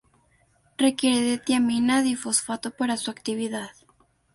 [0.79, 3.69] Requiere de tiamina difosfato para su actividad.